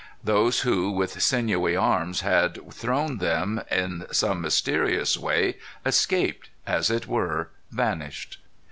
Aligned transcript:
Those 0.23 0.61
who, 0.61 0.89
with 0.89 1.21
sinewy 1.21 1.75
arms, 1.75 2.21
had 2.21 2.73
thrown 2.73 3.19
them, 3.19 3.61
in 3.69 4.07
some 4.11 4.41
mysterious 4.41 5.15
way 5.15 5.57
escaped 5.85 6.49
as 6.65 6.89
it 6.89 7.05
were, 7.05 7.51
vanished. 7.69 8.39